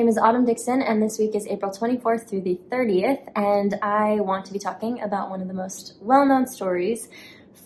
name 0.00 0.08
is 0.08 0.16
Autumn 0.16 0.46
Dickson, 0.46 0.80
and 0.80 1.02
this 1.02 1.18
week 1.18 1.34
is 1.34 1.46
April 1.46 1.70
24th 1.70 2.26
through 2.26 2.40
the 2.40 2.58
30th, 2.72 3.20
and 3.36 3.74
I 3.82 4.14
want 4.20 4.46
to 4.46 4.52
be 4.54 4.58
talking 4.58 5.02
about 5.02 5.28
one 5.28 5.42
of 5.42 5.48
the 5.48 5.52
most 5.52 5.98
well 6.00 6.24
known 6.24 6.46
stories 6.46 7.06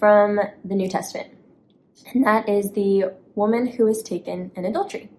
from 0.01 0.41
the 0.65 0.75
New 0.75 0.89
Testament, 0.89 1.33
and 2.13 2.27
that 2.27 2.49
is 2.49 2.73
the 2.73 3.15
woman 3.37 3.69
who 3.69 3.85
was 3.85 4.03
taken 4.03 4.51
in 4.57 4.65
adultery. 4.65 5.11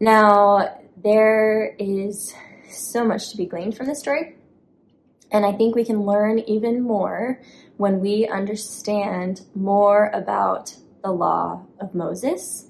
Now, 0.00 0.78
there 0.96 1.76
is 1.78 2.32
so 2.70 3.04
much 3.04 3.28
to 3.30 3.36
be 3.36 3.44
gleaned 3.44 3.76
from 3.76 3.84
this 3.84 3.98
story, 3.98 4.34
and 5.30 5.44
I 5.44 5.52
think 5.52 5.76
we 5.76 5.84
can 5.84 6.06
learn 6.06 6.38
even 6.38 6.80
more 6.80 7.42
when 7.76 8.00
we 8.00 8.26
understand 8.26 9.42
more 9.54 10.10
about 10.14 10.74
the 11.02 11.12
law 11.12 11.66
of 11.78 11.94
Moses 11.94 12.66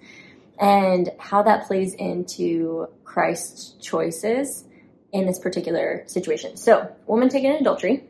and 0.58 1.10
how 1.18 1.42
that 1.42 1.66
plays 1.66 1.94
into 1.94 2.88
Christ's 3.04 3.74
choices 3.80 4.64
in 5.12 5.26
this 5.26 5.38
particular 5.38 6.02
situation. 6.06 6.56
So, 6.56 6.94
woman 7.06 7.28
taken 7.28 7.52
in 7.52 7.60
adultery. 7.60 8.04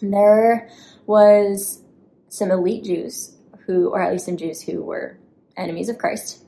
There 0.00 0.70
was 1.06 1.82
some 2.28 2.50
elite 2.50 2.84
Jews 2.84 3.36
who, 3.66 3.88
or 3.88 4.02
at 4.02 4.12
least 4.12 4.26
some 4.26 4.36
Jews 4.36 4.62
who 4.62 4.82
were 4.82 5.18
enemies 5.56 5.88
of 5.88 5.98
Christ. 5.98 6.44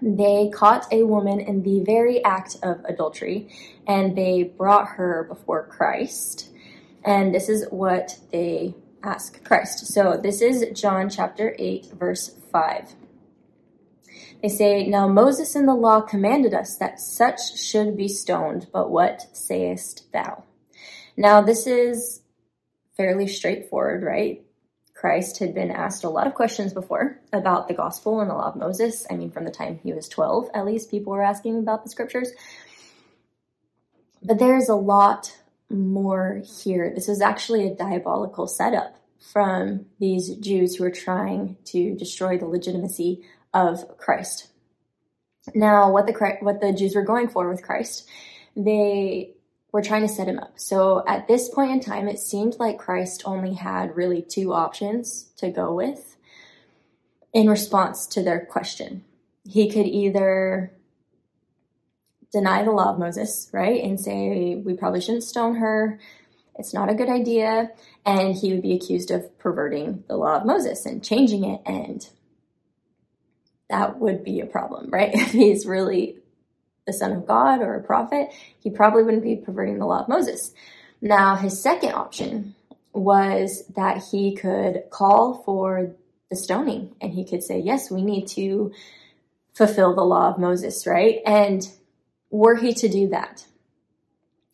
They 0.00 0.50
caught 0.54 0.92
a 0.92 1.02
woman 1.02 1.40
in 1.40 1.62
the 1.62 1.80
very 1.80 2.24
act 2.24 2.56
of 2.62 2.84
adultery 2.84 3.48
and 3.86 4.16
they 4.16 4.44
brought 4.44 4.88
her 4.90 5.24
before 5.28 5.66
Christ. 5.66 6.50
And 7.04 7.34
this 7.34 7.48
is 7.48 7.66
what 7.70 8.18
they 8.30 8.74
ask 9.02 9.42
Christ. 9.44 9.86
So 9.86 10.18
this 10.20 10.40
is 10.40 10.78
John 10.78 11.10
chapter 11.10 11.54
8, 11.58 11.92
verse 11.98 12.34
5. 12.52 12.94
They 14.42 14.48
say, 14.48 14.86
Now 14.86 15.08
Moses 15.08 15.56
in 15.56 15.66
the 15.66 15.74
law 15.74 16.00
commanded 16.00 16.54
us 16.54 16.76
that 16.76 17.00
such 17.00 17.58
should 17.58 17.96
be 17.96 18.08
stoned, 18.08 18.68
but 18.72 18.90
what 18.90 19.26
sayest 19.32 20.12
thou? 20.12 20.44
Now, 21.16 21.40
this 21.40 21.66
is 21.66 22.22
fairly 22.96 23.26
straightforward, 23.26 24.04
right? 24.04 24.44
Christ 24.94 25.38
had 25.38 25.54
been 25.54 25.70
asked 25.70 26.04
a 26.04 26.08
lot 26.08 26.26
of 26.26 26.34
questions 26.34 26.72
before 26.72 27.20
about 27.32 27.68
the 27.68 27.74
gospel 27.74 28.20
and 28.20 28.28
the 28.28 28.34
law 28.34 28.48
of 28.48 28.56
Moses. 28.56 29.06
I 29.10 29.14
mean, 29.14 29.30
from 29.30 29.44
the 29.44 29.50
time 29.50 29.78
he 29.82 29.92
was 29.92 30.08
12, 30.08 30.50
at 30.54 30.66
least, 30.66 30.90
people 30.90 31.12
were 31.12 31.22
asking 31.22 31.58
about 31.58 31.84
the 31.84 31.90
scriptures. 31.90 32.30
But 34.22 34.38
there's 34.38 34.68
a 34.68 34.74
lot 34.74 35.36
more 35.70 36.42
here. 36.62 36.92
This 36.92 37.06
was 37.06 37.20
actually 37.20 37.66
a 37.66 37.74
diabolical 37.74 38.48
setup 38.48 38.96
from 39.20 39.86
these 40.00 40.34
Jews 40.36 40.76
who 40.76 40.84
were 40.84 40.90
trying 40.90 41.56
to 41.66 41.94
destroy 41.94 42.38
the 42.38 42.46
legitimacy 42.46 43.24
of 43.58 43.98
Christ. 43.98 44.48
Now, 45.54 45.90
what 45.90 46.06
the 46.06 46.36
what 46.40 46.60
the 46.60 46.72
Jews 46.72 46.94
were 46.94 47.02
going 47.02 47.28
for 47.28 47.48
with 47.48 47.62
Christ, 47.62 48.06
they 48.54 49.34
were 49.72 49.82
trying 49.82 50.02
to 50.02 50.08
set 50.08 50.28
him 50.28 50.38
up. 50.38 50.52
So 50.56 51.04
at 51.06 51.26
this 51.28 51.48
point 51.48 51.72
in 51.72 51.80
time, 51.80 52.08
it 52.08 52.18
seemed 52.18 52.56
like 52.58 52.78
Christ 52.78 53.22
only 53.24 53.54
had 53.54 53.96
really 53.96 54.22
two 54.22 54.52
options 54.52 55.30
to 55.38 55.50
go 55.50 55.74
with 55.74 56.16
in 57.32 57.48
response 57.48 58.06
to 58.08 58.22
their 58.22 58.46
question. 58.46 59.04
He 59.44 59.70
could 59.70 59.86
either 59.86 60.72
deny 62.32 62.62
the 62.62 62.70
law 62.70 62.92
of 62.92 62.98
Moses, 62.98 63.48
right, 63.52 63.82
and 63.82 64.00
say, 64.00 64.54
we 64.54 64.74
probably 64.74 65.00
shouldn't 65.00 65.24
stone 65.24 65.56
her. 65.56 65.98
It's 66.58 66.74
not 66.74 66.90
a 66.90 66.94
good 66.94 67.08
idea. 67.08 67.70
And 68.04 68.34
he 68.34 68.52
would 68.52 68.62
be 68.62 68.74
accused 68.74 69.10
of 69.10 69.38
perverting 69.38 70.04
the 70.08 70.16
law 70.16 70.36
of 70.36 70.46
Moses 70.46 70.86
and 70.86 71.04
changing 71.04 71.44
it 71.44 71.60
and 71.64 72.08
that 73.70 73.98
would 73.98 74.24
be 74.24 74.40
a 74.40 74.46
problem, 74.46 74.90
right? 74.90 75.10
If 75.14 75.32
he's 75.32 75.66
really 75.66 76.18
the 76.86 76.92
son 76.92 77.12
of 77.12 77.26
God 77.26 77.60
or 77.60 77.74
a 77.74 77.82
prophet, 77.82 78.28
he 78.60 78.70
probably 78.70 79.02
wouldn't 79.02 79.22
be 79.22 79.36
perverting 79.36 79.78
the 79.78 79.86
law 79.86 80.00
of 80.00 80.08
Moses. 80.08 80.52
Now, 81.00 81.36
his 81.36 81.62
second 81.62 81.92
option 81.92 82.54
was 82.92 83.64
that 83.76 84.02
he 84.10 84.34
could 84.34 84.84
call 84.90 85.42
for 85.44 85.94
the 86.30 86.36
stoning 86.36 86.94
and 87.00 87.12
he 87.12 87.24
could 87.24 87.42
say, 87.42 87.60
Yes, 87.60 87.90
we 87.90 88.02
need 88.02 88.26
to 88.28 88.72
fulfill 89.54 89.94
the 89.94 90.04
law 90.04 90.30
of 90.30 90.38
Moses, 90.38 90.86
right? 90.86 91.20
And 91.26 91.68
were 92.30 92.56
he 92.56 92.74
to 92.74 92.88
do 92.88 93.08
that, 93.08 93.46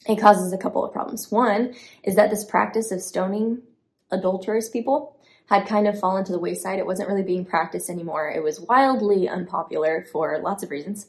it 0.06 0.20
causes 0.20 0.52
a 0.52 0.58
couple 0.58 0.84
of 0.84 0.92
problems. 0.92 1.30
One 1.30 1.74
is 2.02 2.16
that 2.16 2.30
this 2.30 2.44
practice 2.44 2.90
of 2.90 3.00
stoning 3.00 3.62
adulterous 4.10 4.68
people 4.68 5.13
had 5.46 5.66
kind 5.66 5.86
of 5.86 5.98
fallen 5.98 6.24
to 6.24 6.32
the 6.32 6.38
wayside. 6.38 6.78
It 6.78 6.86
wasn't 6.86 7.08
really 7.08 7.22
being 7.22 7.44
practiced 7.44 7.90
anymore. 7.90 8.30
It 8.30 8.42
was 8.42 8.60
wildly 8.60 9.28
unpopular 9.28 10.06
for 10.10 10.38
lots 10.38 10.62
of 10.62 10.70
reasons, 10.70 11.06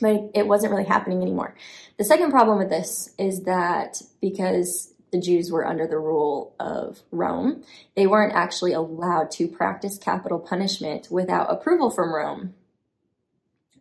but 0.00 0.30
it 0.34 0.46
wasn't 0.46 0.72
really 0.72 0.84
happening 0.84 1.22
anymore. 1.22 1.54
The 1.98 2.04
second 2.04 2.30
problem 2.30 2.58
with 2.58 2.70
this 2.70 3.14
is 3.18 3.42
that 3.42 4.00
because 4.20 4.94
the 5.10 5.20
Jews 5.20 5.50
were 5.50 5.66
under 5.66 5.86
the 5.86 5.98
rule 5.98 6.54
of 6.58 7.00
Rome, 7.10 7.62
they 7.96 8.06
weren't 8.06 8.34
actually 8.34 8.72
allowed 8.72 9.30
to 9.32 9.48
practice 9.48 9.98
capital 9.98 10.38
punishment 10.38 11.08
without 11.10 11.50
approval 11.50 11.90
from 11.90 12.14
Rome. 12.14 12.54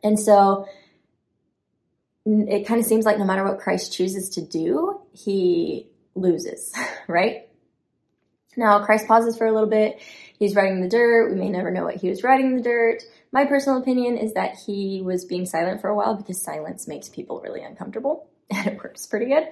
And 0.03 0.19
so 0.19 0.67
it 2.25 2.65
kind 2.67 2.79
of 2.79 2.85
seems 2.85 3.05
like 3.05 3.17
no 3.17 3.25
matter 3.25 3.43
what 3.43 3.59
Christ 3.59 3.93
chooses 3.93 4.29
to 4.31 4.41
do, 4.41 5.01
he 5.13 5.87
loses, 6.15 6.73
right? 7.07 7.46
Now, 8.57 8.83
Christ 8.83 9.07
pauses 9.07 9.37
for 9.37 9.45
a 9.45 9.53
little 9.53 9.69
bit. 9.69 10.01
He's 10.39 10.55
writing 10.55 10.81
the 10.81 10.89
dirt. 10.89 11.29
We 11.29 11.39
may 11.39 11.49
never 11.49 11.71
know 11.71 11.85
what 11.85 11.95
he 11.95 12.09
was 12.09 12.23
writing 12.23 12.47
in 12.47 12.57
the 12.57 12.63
dirt. 12.63 13.03
My 13.31 13.45
personal 13.45 13.79
opinion 13.79 14.17
is 14.17 14.33
that 14.33 14.57
he 14.65 15.01
was 15.01 15.25
being 15.25 15.45
silent 15.45 15.79
for 15.79 15.89
a 15.89 15.95
while 15.95 16.15
because 16.15 16.41
silence 16.41 16.87
makes 16.87 17.07
people 17.07 17.39
really 17.39 17.61
uncomfortable 17.61 18.27
and 18.49 18.67
it 18.67 18.83
works 18.83 19.05
pretty 19.05 19.27
good. 19.27 19.47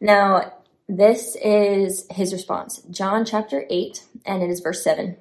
Now, 0.00 0.52
this 0.88 1.36
is 1.36 2.06
his 2.10 2.32
response 2.32 2.82
John 2.90 3.24
chapter 3.24 3.64
8, 3.68 4.04
and 4.24 4.42
it 4.42 4.50
is 4.50 4.60
verse 4.60 4.82
7. 4.82 5.16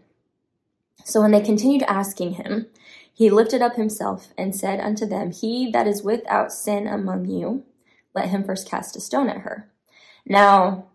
So 1.04 1.22
when 1.22 1.32
they 1.32 1.42
continued 1.42 1.84
asking 1.84 2.34
him, 2.34 2.68
he 3.14 3.30
lifted 3.30 3.62
up 3.62 3.76
himself 3.76 4.30
and 4.38 4.56
said 4.56 4.80
unto 4.80 5.06
them, 5.06 5.32
He 5.32 5.70
that 5.72 5.88
is 5.88 6.04
without 6.04 6.52
sin 6.52 6.88
among 6.88 7.26
you, 7.26 7.66
let 8.16 8.30
him 8.30 8.44
first 8.44 8.70
cast 8.70 8.96
a 8.96 9.02
stone 9.02 9.30
at 9.30 9.42
her. 9.42 9.70
Now, 10.26 10.86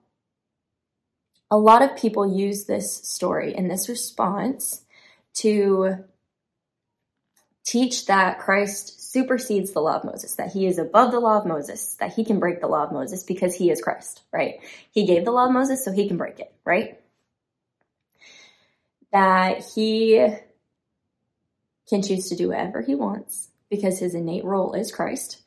a 1.55 1.57
lot 1.57 1.83
of 1.83 1.97
people 1.97 2.27
use 2.27 2.65
this 2.65 2.93
story 2.93 3.55
and 3.55 3.71
this 3.71 3.89
response 3.89 4.83
to 5.35 5.99
teach 7.63 8.07
that 8.07 8.41
Christ 8.41 9.13
supersedes 9.13 9.71
the 9.71 9.81
law 9.81 9.99
of 9.99 10.05
Moses, 10.05 10.35
that 10.35 10.51
he 10.51 10.67
is 10.67 10.79
above 10.79 11.13
the 11.13 11.21
law 11.21 11.39
of 11.39 11.47
Moses, 11.47 11.95
that 12.01 12.13
he 12.13 12.25
can 12.25 12.41
break 12.41 12.61
the 12.61 12.67
law 12.67 12.83
of 12.83 12.91
Moses 12.91 13.23
because 13.23 13.55
he 13.55 13.71
is 13.71 13.81
Christ, 13.81 14.23
right? 14.33 14.55
He 14.91 15.07
gave 15.07 15.25
the 15.25 15.31
law 15.31 15.47
of 15.47 15.53
Moses 15.53 15.85
so 15.85 15.93
he 15.93 16.09
can 16.09 16.17
break 16.17 16.41
it, 16.41 16.53
right? 16.65 17.01
That 19.13 19.65
he 19.77 20.27
can 21.89 22.03
choose 22.03 22.31
to 22.31 22.37
do 22.37 22.49
whatever 22.49 22.83
he 22.83 22.97
wants 22.97 23.51
because 23.71 24.01
his 24.01 24.17
innate 24.17 24.45
role 24.45 24.73
is 24.73 24.91
Christ. 24.91 25.41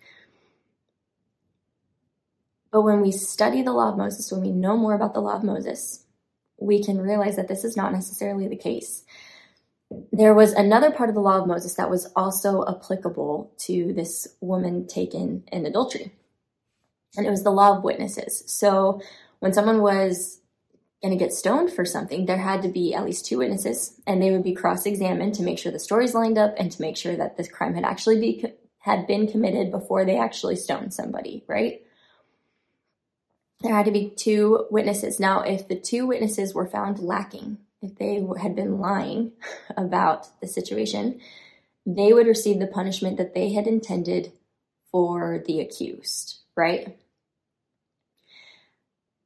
But 2.72 2.82
when 2.82 3.02
we 3.02 3.12
study 3.12 3.62
the 3.62 3.74
law 3.74 3.90
of 3.90 3.98
Moses, 3.98 4.32
when 4.32 4.42
we 4.42 4.52
know 4.52 4.78
more 4.78 4.94
about 4.94 5.14
the 5.14 5.22
law 5.22 5.36
of 5.36 5.44
Moses, 5.44 6.04
we 6.60 6.84
can 6.84 7.00
realize 7.00 7.36
that 7.36 7.48
this 7.48 7.64
is 7.64 7.78
not 7.78 7.94
necessarily 7.94 8.48
the 8.48 8.56
case. 8.56 9.04
There 10.12 10.34
was 10.34 10.52
another 10.52 10.92
part 10.92 11.10
of 11.10 11.16
the 11.16 11.22
law 11.22 11.40
of 11.40 11.48
Moses 11.48 11.76
that 11.76 11.90
was 11.90 12.12
also 12.16 12.66
applicable 12.68 13.54
to 13.60 13.94
this 13.94 14.28
woman 14.42 14.86
taken 14.88 15.44
in 15.52 15.66
adultery. 15.66 16.12
And 17.16 17.26
it 17.26 17.30
was 17.30 17.44
the 17.44 17.52
law 17.52 17.78
of 17.78 17.84
witnesses. 17.84 18.44
So 18.48 19.02
when 19.40 19.54
someone 19.54 19.82
was 19.82 20.42
going 21.02 21.18
to 21.18 21.24
get 21.24 21.32
stoned 21.32 21.72
for 21.72 21.86
something, 21.86 22.26
there 22.26 22.38
had 22.38 22.64
to 22.64 22.70
be 22.70 22.94
at 22.94 23.06
least 23.06 23.26
two 23.26 23.38
witnesses, 23.38 24.00
and 24.06 24.22
they 24.22 24.32
would 24.32 24.44
be 24.44 24.54
cross-examined 24.54 25.36
to 25.36 25.44
make 25.44 25.60
sure 25.60 25.72
the 25.72 25.80
stories 25.80 26.16
lined 26.16 26.38
up 26.38 26.56
and 26.58 26.72
to 26.72 26.82
make 26.82 26.98
sure 26.98 27.16
that 27.16 27.38
this 27.38 27.48
crime 27.48 27.76
had 27.76 27.86
actually 27.86 28.20
be, 28.20 28.46
had 28.80 29.08
been 29.08 29.28
committed 29.28 29.72
before 29.72 30.06
they 30.06 30.18
actually 30.18 30.56
stoned 30.56 30.94
somebody, 30.94 31.44
right? 31.48 31.82
There 33.62 33.74
had 33.74 33.86
to 33.86 33.92
be 33.92 34.14
two 34.16 34.66
witnesses. 34.70 35.20
Now, 35.20 35.42
if 35.42 35.68
the 35.68 35.80
two 35.80 36.06
witnesses 36.06 36.54
were 36.54 36.68
found 36.68 37.00
lacking, 37.00 37.58
if 37.82 37.96
they 37.96 38.24
had 38.40 38.56
been 38.56 38.80
lying 38.80 39.34
about 39.78 40.40
the 40.42 40.48
situation, 40.48 41.20
they 41.86 42.14
would 42.14 42.28
receive 42.28 42.60
the 42.60 42.68
punishment 42.68 43.18
that 43.18 43.34
they 43.34 43.54
had 43.54 43.68
intended 43.68 44.34
for 44.92 45.44
the 45.46 45.60
accused, 45.60 46.40
right? 46.56 46.98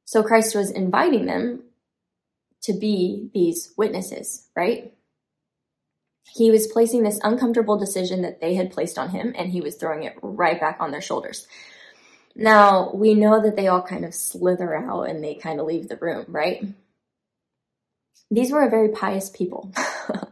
So 0.04 0.22
Christ 0.22 0.54
was 0.54 0.70
inviting 0.70 1.26
them 1.26 1.64
to 2.62 2.72
be 2.72 3.30
these 3.34 3.72
witnesses, 3.76 4.48
right? 4.54 4.92
He 6.34 6.50
was 6.50 6.66
placing 6.66 7.02
this 7.02 7.20
uncomfortable 7.22 7.78
decision 7.78 8.22
that 8.22 8.40
they 8.40 8.54
had 8.54 8.70
placed 8.70 8.98
on 8.98 9.10
him 9.10 9.34
and 9.36 9.50
he 9.50 9.60
was 9.60 9.74
throwing 9.74 10.04
it 10.04 10.16
right 10.22 10.60
back 10.60 10.76
on 10.80 10.90
their 10.90 11.00
shoulders. 11.00 11.46
Now, 12.34 12.90
we 12.94 13.14
know 13.14 13.42
that 13.42 13.56
they 13.56 13.68
all 13.68 13.82
kind 13.82 14.04
of 14.04 14.14
slither 14.14 14.74
out 14.74 15.08
and 15.08 15.22
they 15.22 15.34
kind 15.34 15.60
of 15.60 15.66
leave 15.66 15.88
the 15.88 15.96
room, 15.96 16.26
right? 16.28 16.64
These 18.30 18.50
were 18.50 18.62
a 18.62 18.70
very 18.70 18.88
pious 18.88 19.28
people. 19.28 19.72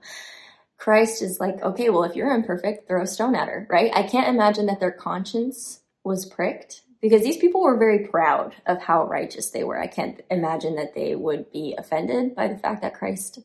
Christ 0.79 1.20
is 1.20 1.38
like, 1.38 1.62
okay, 1.62 1.91
well, 1.91 2.05
if 2.05 2.17
you're 2.17 2.35
imperfect, 2.35 2.88
throw 2.88 3.02
a 3.02 3.06
stone 3.06 3.35
at 3.35 3.49
her, 3.49 3.67
right? 3.69 3.91
I 3.94 4.02
can't 4.02 4.29
imagine 4.29 4.67
that 4.67 4.81
their 4.81 4.91
conscience 4.91 5.81
was 6.05 6.25
pricked 6.25 6.82
because 7.02 7.23
these 7.23 7.37
people 7.37 7.62
were 7.62 7.76
very 7.76 8.06
proud 8.06 8.55
of 8.67 8.81
how 8.81 9.06
righteous 9.06 9.50
they 9.50 9.62
were. 9.62 9.79
I 9.79 9.87
can't 9.87 10.23
imagine 10.31 10.76
that 10.76 10.94
they 10.94 11.14
would 11.14 11.52
be 11.52 11.75
offended 11.76 12.35
by 12.35 12.49
the 12.49 12.56
fact 12.56 12.81
that 12.81 12.94
Christ 12.94 13.41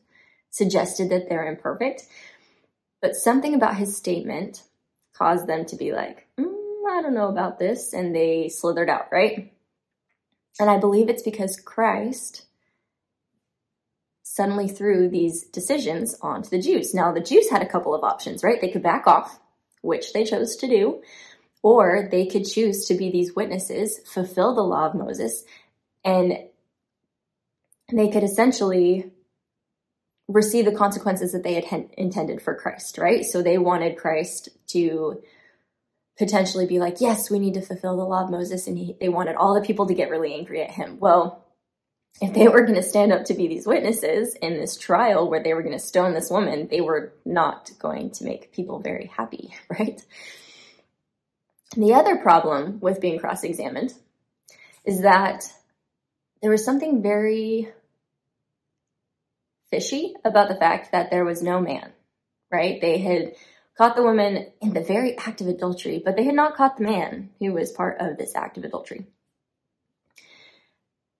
suggested 0.48 1.10
that 1.10 1.28
they're 1.28 1.46
imperfect. 1.46 2.04
But 3.02 3.14
something 3.14 3.54
about 3.54 3.76
his 3.76 3.94
statement 3.94 4.62
caused 5.14 5.46
them 5.46 5.66
to 5.66 5.76
be 5.76 5.92
like, 5.92 6.26
mm, 6.38 6.55
I 6.88 7.02
don't 7.02 7.14
know 7.14 7.28
about 7.28 7.58
this. 7.58 7.92
And 7.92 8.14
they 8.14 8.48
slithered 8.48 8.90
out, 8.90 9.08
right? 9.12 9.52
And 10.58 10.70
I 10.70 10.78
believe 10.78 11.08
it's 11.08 11.22
because 11.22 11.60
Christ 11.60 12.46
suddenly 14.22 14.68
threw 14.68 15.08
these 15.08 15.44
decisions 15.44 16.16
onto 16.20 16.50
the 16.50 16.60
Jews. 16.60 16.94
Now, 16.94 17.12
the 17.12 17.20
Jews 17.20 17.48
had 17.50 17.62
a 17.62 17.68
couple 17.68 17.94
of 17.94 18.04
options, 18.04 18.42
right? 18.42 18.60
They 18.60 18.70
could 18.70 18.82
back 18.82 19.06
off, 19.06 19.38
which 19.82 20.12
they 20.12 20.24
chose 20.24 20.56
to 20.56 20.68
do, 20.68 21.02
or 21.62 22.08
they 22.10 22.26
could 22.26 22.46
choose 22.46 22.86
to 22.86 22.94
be 22.94 23.10
these 23.10 23.34
witnesses, 23.34 24.00
fulfill 24.06 24.54
the 24.54 24.62
law 24.62 24.86
of 24.86 24.94
Moses, 24.94 25.44
and 26.04 26.38
they 27.92 28.08
could 28.08 28.24
essentially 28.24 29.10
receive 30.28 30.64
the 30.64 30.72
consequences 30.72 31.32
that 31.32 31.42
they 31.42 31.54
had 31.54 31.88
intended 31.96 32.42
for 32.42 32.54
Christ, 32.54 32.98
right? 32.98 33.24
So 33.24 33.42
they 33.42 33.58
wanted 33.58 33.96
Christ 33.96 34.48
to 34.68 35.22
potentially 36.18 36.66
be 36.66 36.78
like, 36.78 37.00
yes, 37.00 37.30
we 37.30 37.38
need 37.38 37.54
to 37.54 37.60
fulfill 37.60 37.96
the 37.96 38.04
law 38.04 38.24
of 38.24 38.30
Moses. 38.30 38.66
And 38.66 38.78
he, 38.78 38.96
they 39.00 39.08
wanted 39.08 39.36
all 39.36 39.54
the 39.54 39.66
people 39.66 39.86
to 39.86 39.94
get 39.94 40.10
really 40.10 40.34
angry 40.34 40.62
at 40.62 40.70
him. 40.70 40.98
Well, 40.98 41.44
if 42.20 42.32
they 42.32 42.48
were 42.48 42.62
going 42.62 42.76
to 42.76 42.82
stand 42.82 43.12
up 43.12 43.26
to 43.26 43.34
be 43.34 43.46
these 43.46 43.66
witnesses 43.66 44.34
in 44.36 44.54
this 44.54 44.76
trial 44.76 45.28
where 45.28 45.42
they 45.42 45.52
were 45.52 45.62
going 45.62 45.76
to 45.76 45.84
stone 45.84 46.14
this 46.14 46.30
woman, 46.30 46.68
they 46.70 46.80
were 46.80 47.12
not 47.26 47.70
going 47.78 48.10
to 48.12 48.24
make 48.24 48.52
people 48.52 48.78
very 48.78 49.10
happy, 49.14 49.54
right? 49.70 50.02
The 51.76 51.94
other 51.94 52.16
problem 52.16 52.80
with 52.80 53.00
being 53.00 53.18
cross 53.18 53.44
examined 53.44 53.92
is 54.84 55.02
that 55.02 55.52
there 56.40 56.50
was 56.50 56.64
something 56.64 57.02
very 57.02 57.68
fishy 59.70 60.14
about 60.24 60.48
the 60.48 60.54
fact 60.54 60.92
that 60.92 61.10
there 61.10 61.24
was 61.24 61.42
no 61.42 61.60
man, 61.60 61.92
right? 62.50 62.80
They 62.80 62.98
had 62.98 63.34
caught 63.76 63.96
the 63.96 64.02
woman 64.02 64.46
in 64.60 64.72
the 64.72 64.80
very 64.80 65.16
act 65.18 65.40
of 65.40 65.48
adultery, 65.48 66.00
but 66.02 66.16
they 66.16 66.24
had 66.24 66.34
not 66.34 66.56
caught 66.56 66.76
the 66.76 66.84
man 66.84 67.30
who 67.38 67.52
was 67.52 67.72
part 67.72 67.98
of 68.00 68.16
this 68.16 68.34
act 68.34 68.56
of 68.56 68.64
adultery. 68.64 69.06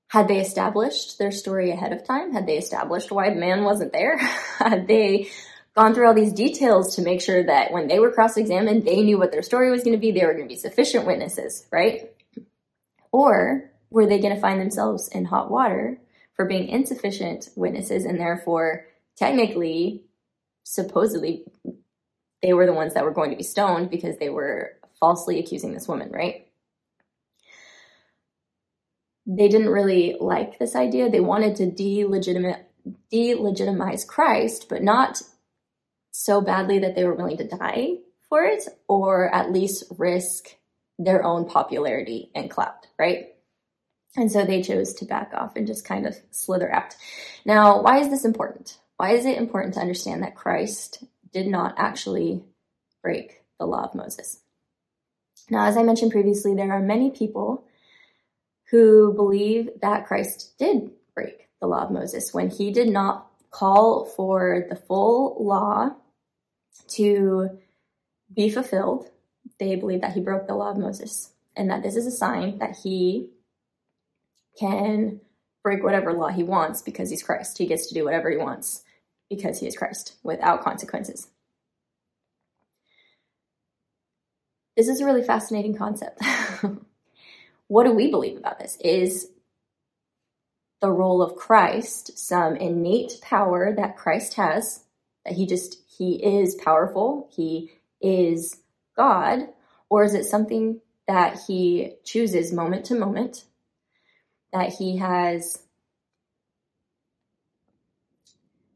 Had 0.09 0.29
they 0.29 0.41
established 0.41 1.19
their 1.19 1.33
story 1.33 1.71
ahead 1.71 1.93
of 1.93 2.05
time? 2.05 2.33
Had 2.33 2.47
they 2.47 2.57
established 2.57 3.11
why 3.11 3.31
the 3.31 3.37
man 3.37 3.65
wasn't 3.65 3.93
there? 3.93 4.17
Had 4.59 4.87
they 4.87 5.29
gone 5.75 5.95
through 5.95 6.07
all 6.07 6.15
these 6.15 6.33
details 6.33 6.97
to 6.97 7.03
make 7.03 7.21
sure 7.21 7.45
that 7.45 7.73
when 7.73 7.89
they 7.89 7.99
were 7.99 8.13
cross 8.13 8.37
examined, 8.37 8.85
they 8.85 9.03
knew 9.03 9.19
what 9.19 9.33
their 9.33 9.43
story 9.43 9.71
was 9.71 9.83
going 9.83 9.95
to 9.95 10.01
be? 10.01 10.13
They 10.13 10.25
were 10.25 10.33
going 10.33 10.49
to 10.49 10.55
be 10.55 10.59
sufficient 10.59 11.07
witnesses, 11.07 11.67
right? 11.71 12.11
Or 13.13 13.71
were 13.91 14.07
they 14.07 14.21
going 14.21 14.35
to 14.35 14.41
find 14.41 14.61
themselves 14.61 15.09
in 15.09 15.27
hot 15.27 15.51
water 15.51 15.99
for 16.35 16.47
being 16.47 16.69
insufficient 16.69 17.51
witnesses 17.57 18.05
and 18.05 18.19
therefore 18.19 18.87
technically, 19.17 20.05
supposedly, 20.63 21.45
they 22.43 22.53
were 22.53 22.67
the 22.67 22.73
ones 22.73 22.95
that 22.95 23.05
were 23.05 23.13
going 23.13 23.31
to 23.31 23.37
be 23.37 23.43
stoned 23.43 23.91
because 23.91 24.19
they 24.19 24.31
were 24.31 24.73
falsely 25.01 25.39
accusing 25.39 25.73
this 25.73 25.89
woman, 25.89 26.11
right? 26.11 26.47
they 29.27 29.49
didn't 29.49 29.71
really 29.71 30.17
like 30.21 30.59
this 30.59 30.77
idea. 30.77 31.11
They 31.11 31.21
wanted 31.21 31.57
to 31.57 31.71
delegitimate, 31.71 32.65
delegitimize 33.13 34.07
Christ, 34.07 34.69
but 34.69 34.83
not 34.83 35.21
so 36.13 36.41
badly 36.41 36.79
that 36.79 36.95
they 36.95 37.05
were 37.05 37.15
willing 37.15 37.37
to 37.39 37.49
die 37.49 37.97
for 38.29 38.45
it, 38.45 38.65
or 38.89 39.33
at 39.35 39.53
least 39.53 39.85
risk 39.99 40.57
their 40.99 41.25
own 41.25 41.47
popularity 41.47 42.31
and 42.35 42.51
clout, 42.51 42.87
right? 42.99 43.35
And 44.17 44.31
so 44.31 44.45
they 44.45 44.63
chose 44.63 44.95
to 44.95 45.05
back 45.05 45.33
off 45.35 45.57
and 45.57 45.67
just 45.67 45.85
kind 45.85 46.07
of 46.07 46.17
slither 46.31 46.73
out. 46.73 46.97
Now, 47.45 47.83
why 47.83 47.99
is 47.99 48.09
this 48.09 48.25
important? 48.25 48.79
Why 48.97 49.11
is 49.11 49.27
it 49.27 49.37
important 49.37 49.75
to 49.75 49.81
understand 49.81 50.23
that 50.23 50.37
Christ 50.37 51.05
did 51.37 51.47
not 51.47 51.75
actually 51.77 52.43
break 53.03 53.43
the 53.59 53.67
law 53.67 53.85
of 53.85 53.95
Moses? 53.95 54.41
Now, 55.51 55.67
as 55.67 55.77
I 55.77 55.83
mentioned 55.83 56.11
previously, 56.11 56.55
there 56.55 56.73
are 56.73 56.81
many 56.81 57.11
people 57.11 57.67
who 58.71 59.13
believe 59.13 59.69
that 59.83 60.07
Christ 60.07 60.55
did 60.59 60.93
break 61.15 61.49
the 61.61 61.67
law 61.67 61.85
of 61.85 61.91
Moses 61.91 62.33
when 62.33 62.49
he 62.49 62.73
did 62.73 62.89
not 62.89 63.31
call 63.51 64.07
for 64.07 64.65
the 64.71 64.77
full 64.77 65.37
law 65.45 65.91
to 66.89 67.51
be 68.33 68.49
fulfilled. 68.49 69.11
They 69.61 69.77
believe 69.77 70.01
that 70.01 70.15
he 70.15 70.21
broke 70.21 70.47
the 70.47 70.55
law 70.55 70.71
of 70.71 70.79
Moses 70.79 71.33
and 71.55 71.71
that 71.71 71.83
this 71.83 71.97
is 71.97 72.07
a 72.07 72.11
sign 72.11 72.61
that 72.61 72.79
he 72.83 73.29
can 74.59 75.21
break 75.63 75.85
whatever 75.85 76.15
law 76.15 76.29
he 76.29 76.43
wants 76.43 76.81
because 76.81 77.11
he's 77.11 77.23
Christ. 77.23 77.59
He 77.59 77.67
gets 77.67 77.89
to 77.89 77.95
do 77.95 78.07
whatever 78.07 78.31
he 78.31 78.39
wants 78.39 78.86
because 79.29 79.61
he 79.61 79.67
is 79.67 79.77
Christ 79.77 80.17
without 80.23 80.63
consequences. 80.63 81.29
This 84.77 84.89
is 84.89 85.01
a 85.01 85.07
really 85.07 85.23
fascinating 85.23 85.75
concept. 85.75 86.21
what 87.69 87.85
do 87.85 87.93
we 87.93 88.11
believe 88.11 88.37
about 88.37 88.59
this? 88.59 88.77
Is 88.81 89.29
the 90.81 90.91
role 90.91 91.23
of 91.23 91.37
Christ 91.37 92.19
some 92.19 92.57
innate 92.57 93.15
power 93.23 93.75
that 93.75 93.97
Christ 93.97 94.35
has, 94.35 94.85
that 95.25 95.35
he 95.35 95.47
just, 95.47 95.79
he 95.89 96.23
is 96.23 96.55
powerful, 96.57 97.31
he 97.35 97.73
is 98.01 98.61
God, 98.97 99.49
or 99.89 100.05
is 100.05 100.15
it 100.15 100.25
something 100.25 100.81
that 101.09 101.39
he 101.47 101.95
chooses 102.05 102.53
moment 102.53 102.85
to 102.87 102.95
moment, 102.95 103.45
that 104.53 104.75
he 104.75 104.99
has 104.99 105.63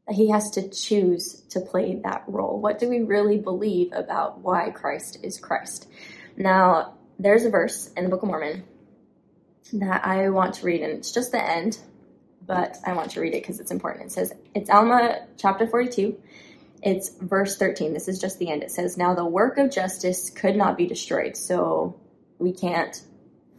he 0.13 0.29
has 0.29 0.51
to 0.51 0.69
choose 0.69 1.41
to 1.49 1.59
play 1.59 1.99
that 2.03 2.23
role. 2.27 2.59
What 2.59 2.79
do 2.79 2.89
we 2.89 3.01
really 3.01 3.37
believe 3.37 3.91
about 3.93 4.39
why 4.39 4.69
Christ 4.69 5.19
is 5.23 5.39
Christ? 5.39 5.87
Now, 6.37 6.95
there's 7.19 7.45
a 7.45 7.49
verse 7.49 7.91
in 7.95 8.03
the 8.03 8.09
Book 8.09 8.23
of 8.23 8.29
Mormon 8.29 8.63
that 9.73 10.05
I 10.05 10.29
want 10.29 10.55
to 10.55 10.65
read, 10.65 10.81
and 10.81 10.93
it's 10.93 11.11
just 11.11 11.31
the 11.31 11.41
end, 11.41 11.77
but 12.45 12.77
I 12.85 12.93
want 12.93 13.11
to 13.11 13.21
read 13.21 13.33
it 13.33 13.43
because 13.43 13.59
it's 13.59 13.71
important. 13.71 14.07
It 14.07 14.11
says, 14.11 14.33
it's 14.55 14.69
Alma 14.69 15.27
chapter 15.37 15.67
42. 15.67 16.17
It's 16.81 17.09
verse 17.09 17.57
13. 17.57 17.93
This 17.93 18.07
is 18.07 18.19
just 18.19 18.39
the 18.39 18.49
end. 18.49 18.63
It 18.63 18.71
says, 18.71 18.97
Now 18.97 19.13
the 19.13 19.25
work 19.25 19.57
of 19.57 19.71
justice 19.71 20.29
could 20.31 20.55
not 20.55 20.77
be 20.77 20.87
destroyed. 20.87 21.37
So 21.37 21.99
we 22.39 22.53
can't 22.53 22.99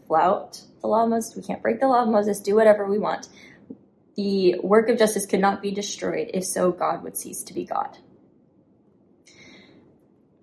flout 0.09 0.61
the 0.81 0.89
law 0.89 1.05
of 1.05 1.11
Moses. 1.11 1.37
We 1.37 1.43
can't 1.43 1.63
break 1.63 1.81
the 1.81 1.87
law 1.87 2.03
of 2.03 2.09
Moses, 2.09 2.41
do 2.41 2.57
whatever 2.57 2.87
we 2.87 2.99
want. 2.99 3.29
The 4.17 4.57
work 4.63 4.89
of 4.89 4.99
justice 4.99 5.27
could 5.27 5.41
not 5.41 5.63
be 5.63 5.71
destroyed. 5.71 6.31
If 6.35 6.45
so, 6.45 6.71
God 6.71 7.03
would 7.03 7.17
cease 7.17 7.43
to 7.45 7.55
be 7.55 7.65
God. 7.65 7.99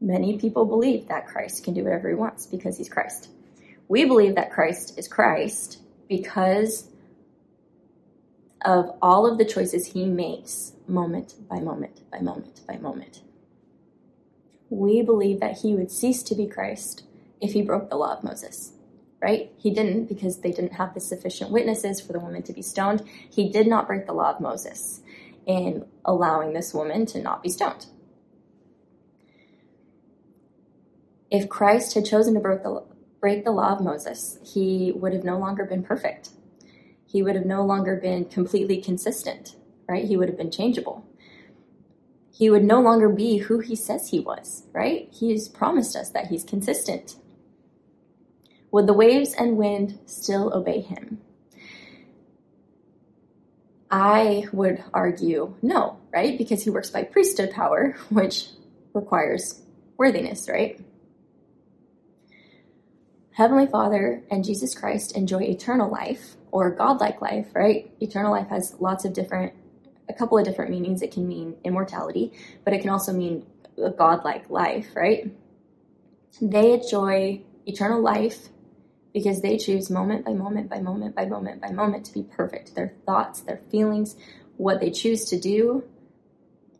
Many 0.01 0.37
people 0.37 0.65
believe 0.65 1.07
that 1.07 1.27
Christ 1.27 1.63
can 1.63 1.73
do 1.73 1.83
whatever 1.83 2.09
he 2.09 2.15
wants 2.15 2.45
because 2.45 2.77
he's 2.77 2.89
Christ. 2.89 3.29
We 3.87 4.05
believe 4.05 4.35
that 4.35 4.51
Christ 4.51 4.97
is 4.97 5.07
Christ 5.07 5.79
because 6.07 6.89
of 8.61 8.91
all 9.01 9.25
of 9.25 9.37
the 9.37 9.45
choices 9.45 9.87
he 9.87 10.05
makes 10.05 10.73
moment 10.87 11.35
by 11.47 11.59
moment 11.59 12.09
by 12.11 12.19
moment 12.19 12.61
by 12.67 12.77
moment. 12.77 13.21
We 14.69 15.01
believe 15.01 15.39
that 15.39 15.59
he 15.59 15.75
would 15.75 15.91
cease 15.91 16.23
to 16.23 16.35
be 16.35 16.45
Christ 16.45 17.03
if 17.41 17.53
he 17.53 17.61
broke 17.61 17.89
the 17.89 17.95
law 17.95 18.13
of 18.13 18.23
Moses, 18.23 18.73
right? 19.21 19.51
He 19.57 19.71
didn't 19.71 20.05
because 20.05 20.39
they 20.39 20.51
didn't 20.51 20.73
have 20.73 20.93
the 20.93 20.99
sufficient 20.99 21.51
witnesses 21.51 21.99
for 21.99 22.13
the 22.13 22.19
woman 22.19 22.43
to 22.43 22.53
be 22.53 22.61
stoned. 22.61 23.03
He 23.29 23.49
did 23.49 23.67
not 23.67 23.87
break 23.87 24.05
the 24.05 24.13
law 24.13 24.31
of 24.31 24.39
Moses 24.39 25.01
in 25.45 25.85
allowing 26.05 26.53
this 26.53 26.73
woman 26.73 27.05
to 27.07 27.21
not 27.21 27.43
be 27.43 27.49
stoned. 27.49 27.87
If 31.31 31.49
Christ 31.49 31.93
had 31.93 32.05
chosen 32.05 32.33
to 32.33 32.39
break 32.39 32.63
the, 32.63 32.83
break 33.19 33.43
the 33.43 33.51
law 33.51 33.73
of 33.73 33.81
Moses, 33.81 34.39
he 34.43 34.91
would 34.95 35.13
have 35.13 35.23
no 35.23 35.37
longer 35.37 35.65
been 35.65 35.83
perfect. 35.83 36.29
He 37.05 37.21
would 37.21 37.35
have 37.35 37.45
no 37.45 37.63
longer 37.63 37.95
been 37.95 38.25
completely 38.25 38.81
consistent, 38.81 39.55
right? 39.87 40.05
He 40.05 40.15
would 40.15 40.29
have 40.29 40.37
been 40.37 40.51
changeable. 40.51 41.05
He 42.31 42.49
would 42.49 42.63
no 42.63 42.79
longer 42.79 43.09
be 43.09 43.37
who 43.37 43.59
he 43.59 43.75
says 43.75 44.09
he 44.09 44.19
was, 44.19 44.63
right? 44.71 45.09
He's 45.11 45.49
promised 45.49 45.95
us 45.95 46.09
that 46.11 46.27
he's 46.27 46.43
consistent. 46.43 47.15
Would 48.71 48.87
the 48.87 48.93
waves 48.93 49.33
and 49.33 49.57
wind 49.57 49.99
still 50.05 50.53
obey 50.53 50.81
him? 50.81 51.21
I 53.91 54.45
would 54.53 54.83
argue 54.93 55.55
no, 55.61 55.97
right? 56.13 56.37
Because 56.37 56.63
he 56.63 56.69
works 56.69 56.91
by 56.91 57.03
priesthood 57.03 57.51
power, 57.51 57.95
which 58.09 58.49
requires 58.93 59.61
worthiness, 59.97 60.47
right? 60.47 60.79
Heavenly 63.31 63.67
Father 63.67 64.21
and 64.29 64.43
Jesus 64.43 64.75
Christ 64.75 65.15
enjoy 65.15 65.43
eternal 65.43 65.89
life 65.89 66.35
or 66.51 66.71
godlike 66.71 67.21
life, 67.21 67.47
right? 67.53 67.91
Eternal 67.99 68.31
life 68.31 68.49
has 68.49 68.75
lots 68.79 69.05
of 69.05 69.13
different 69.13 69.53
a 70.09 70.13
couple 70.13 70.37
of 70.37 70.43
different 70.43 70.71
meanings. 70.71 71.01
It 71.01 71.11
can 71.11 71.27
mean 71.27 71.55
immortality, 71.63 72.33
but 72.65 72.73
it 72.73 72.81
can 72.81 72.89
also 72.89 73.13
mean 73.13 73.45
a 73.81 73.91
godlike 73.91 74.49
life, 74.49 74.87
right? 74.95 75.31
They 76.41 76.73
enjoy 76.73 77.41
eternal 77.65 78.01
life 78.01 78.49
because 79.13 79.41
they 79.41 79.57
choose 79.57 79.89
moment 79.89 80.25
by 80.25 80.33
moment 80.33 80.69
by 80.69 80.79
moment 80.79 81.15
by 81.15 81.25
moment 81.25 81.61
by 81.61 81.71
moment 81.71 82.05
to 82.05 82.13
be 82.13 82.23
perfect. 82.23 82.75
Their 82.75 82.93
thoughts, 83.05 83.41
their 83.41 83.57
feelings, 83.71 84.15
what 84.57 84.79
they 84.79 84.91
choose 84.91 85.25
to 85.25 85.39
do 85.39 85.83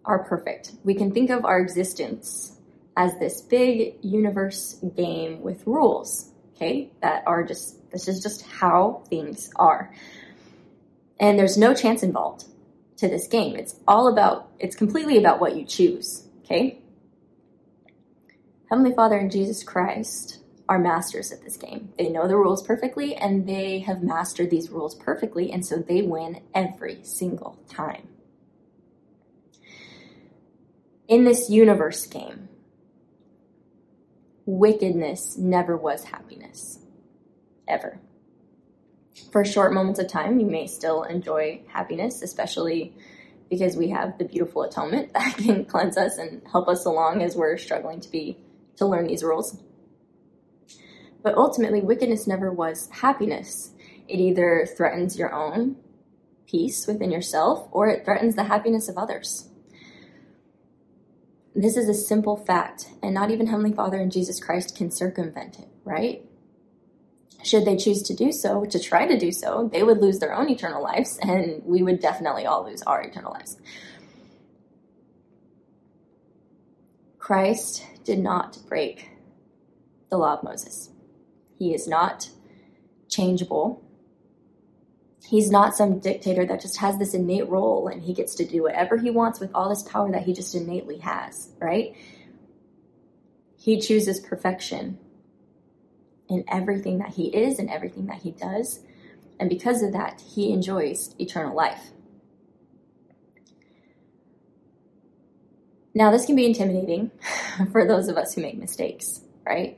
are 0.05 0.23
perfect. 0.23 0.73
We 0.83 0.95
can 0.95 1.11
think 1.11 1.29
of 1.29 1.45
our 1.45 1.59
existence 1.59 2.55
as 2.95 3.17
this 3.19 3.41
big 3.41 3.95
universe 4.01 4.77
game 4.95 5.41
with 5.41 5.65
rules, 5.65 6.31
okay, 6.55 6.91
that 7.01 7.23
are 7.25 7.43
just, 7.43 7.89
this 7.91 8.07
is 8.07 8.21
just 8.21 8.45
how 8.45 9.03
things 9.09 9.49
are. 9.55 9.93
And 11.19 11.39
there's 11.39 11.57
no 11.57 11.73
chance 11.73 12.03
involved 12.03 12.45
to 12.97 13.07
this 13.07 13.27
game. 13.27 13.55
It's 13.55 13.75
all 13.87 14.11
about, 14.11 14.49
it's 14.59 14.75
completely 14.75 15.17
about 15.17 15.39
what 15.39 15.55
you 15.55 15.65
choose, 15.65 16.27
okay? 16.43 16.81
Heavenly 18.69 18.93
Father 18.93 19.17
and 19.17 19.31
Jesus 19.31 19.63
Christ 19.63 20.39
are 20.69 20.77
masters 20.77 21.31
at 21.31 21.43
this 21.43 21.57
game. 21.57 21.91
They 21.97 22.09
know 22.09 22.27
the 22.27 22.37
rules 22.37 22.61
perfectly 22.61 23.15
and 23.15 23.49
they 23.49 23.79
have 23.79 24.03
mastered 24.03 24.51
these 24.51 24.69
rules 24.69 24.93
perfectly, 24.93 25.51
and 25.51 25.65
so 25.65 25.77
they 25.77 26.03
win 26.03 26.41
every 26.53 26.99
single 27.03 27.57
time. 27.67 28.07
In 31.07 31.25
this 31.25 31.49
universe 31.49 32.05
game, 32.05 32.49
wickedness 34.45 35.37
never 35.39 35.75
was 35.75 36.03
happiness. 36.03 36.79
Ever. 37.67 37.99
For 39.31 39.43
short 39.43 39.73
moments 39.73 39.99
of 39.99 40.07
time, 40.07 40.39
you 40.39 40.45
may 40.45 40.67
still 40.67 41.01
enjoy 41.01 41.61
happiness, 41.67 42.21
especially 42.21 42.93
because 43.49 43.75
we 43.75 43.89
have 43.89 44.19
the 44.19 44.25
beautiful 44.25 44.61
atonement 44.61 45.13
that 45.13 45.35
can 45.35 45.65
cleanse 45.65 45.97
us 45.97 46.19
and 46.19 46.43
help 46.51 46.67
us 46.67 46.85
along 46.85 47.23
as 47.23 47.35
we're 47.35 47.57
struggling 47.57 47.99
to 48.01 48.09
be 48.11 48.37
to 48.77 48.85
learn 48.85 49.07
these 49.07 49.23
rules. 49.23 49.57
But 51.21 51.35
ultimately, 51.35 51.81
wickedness 51.81 52.27
never 52.27 52.51
was 52.51 52.89
happiness. 52.91 53.71
It 54.07 54.19
either 54.19 54.67
threatens 54.75 55.17
your 55.17 55.33
own 55.33 55.75
peace 56.47 56.87
within 56.87 57.11
yourself 57.11 57.67
or 57.71 57.87
it 57.89 58.05
threatens 58.05 58.35
the 58.35 58.45
happiness 58.45 58.89
of 58.89 58.97
others. 58.97 59.49
This 61.55 61.75
is 61.75 61.89
a 61.89 61.93
simple 61.93 62.37
fact, 62.37 62.89
and 63.03 63.13
not 63.13 63.31
even 63.31 63.47
Heavenly 63.47 63.73
Father 63.73 63.97
and 63.97 64.11
Jesus 64.11 64.39
Christ 64.39 64.77
can 64.77 64.91
circumvent 64.91 65.59
it, 65.59 65.67
right? 65.83 66.23
Should 67.43 67.65
they 67.65 67.75
choose 67.75 68.01
to 68.03 68.13
do 68.13 68.31
so, 68.31 68.65
to 68.65 68.79
try 68.79 69.07
to 69.07 69.17
do 69.17 69.31
so, 69.31 69.69
they 69.71 69.83
would 69.83 69.99
lose 69.99 70.19
their 70.19 70.33
own 70.33 70.49
eternal 70.49 70.81
lives, 70.81 71.19
and 71.21 71.61
we 71.65 71.83
would 71.83 71.99
definitely 71.99 72.45
all 72.45 72.65
lose 72.65 72.81
our 72.83 73.01
eternal 73.01 73.33
lives. 73.33 73.57
Christ 77.17 77.85
did 78.03 78.19
not 78.19 78.59
break 78.67 79.09
the 80.09 80.17
law 80.17 80.37
of 80.37 80.43
Moses. 80.43 80.89
He 81.59 81.73
is 81.73 81.87
not 81.87 82.29
changeable. 83.09 83.83
He's 85.21 85.51
not 85.51 85.75
some 85.75 85.99
dictator 85.99 86.45
that 86.45 86.61
just 86.61 86.77
has 86.77 86.97
this 86.97 87.13
innate 87.13 87.49
role 87.49 87.89
and 87.89 88.01
he 88.01 88.13
gets 88.13 88.33
to 88.35 88.45
do 88.45 88.63
whatever 88.63 88.97
he 88.97 89.11
wants 89.11 89.41
with 89.41 89.51
all 89.53 89.69
this 89.69 89.83
power 89.83 90.09
that 90.11 90.23
he 90.23 90.33
just 90.33 90.55
innately 90.55 90.99
has, 90.99 91.49
right? 91.59 91.93
He 93.57 93.81
chooses 93.81 94.21
perfection 94.21 94.97
in 96.29 96.45
everything 96.47 96.99
that 96.99 97.09
he 97.09 97.27
is 97.27 97.59
and 97.59 97.69
everything 97.69 98.05
that 98.05 98.21
he 98.21 98.31
does. 98.31 98.79
And 99.37 99.49
because 99.49 99.83
of 99.83 99.91
that, 99.91 100.21
he 100.21 100.53
enjoys 100.53 101.13
eternal 101.19 101.55
life. 101.55 101.91
Now, 105.93 106.09
this 106.09 106.25
can 106.25 106.37
be 106.37 106.45
intimidating 106.45 107.11
for 107.73 107.85
those 107.85 108.07
of 108.07 108.15
us 108.15 108.33
who 108.33 108.41
make 108.41 108.57
mistakes, 108.57 109.21
right? 109.45 109.77